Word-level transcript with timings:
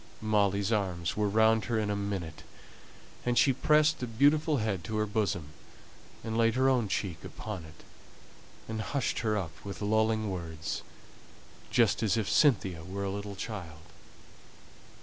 Molly's 0.19 0.71
arms 0.71 1.15
were 1.15 1.29
round 1.29 1.65
her 1.65 1.77
in 1.77 1.91
a 1.91 1.95
minute, 1.95 2.41
and 3.23 3.37
she 3.37 3.53
pressed 3.53 3.99
the 3.99 4.07
beautiful 4.07 4.57
head 4.57 4.83
to 4.85 4.97
her 4.97 5.05
bosom, 5.05 5.49
and 6.23 6.35
laid 6.35 6.55
her 6.55 6.67
own 6.67 6.87
cheek 6.87 7.23
upon 7.23 7.65
it, 7.65 7.83
and 8.67 8.81
hushed 8.81 9.19
her 9.19 9.37
up 9.37 9.51
with 9.63 9.79
lulling 9.79 10.31
words, 10.31 10.81
just 11.69 12.01
as 12.01 12.17
if 12.17 12.27
Cynthia 12.27 12.83
were 12.83 13.03
a 13.03 13.11
little 13.11 13.35
child. 13.35 13.91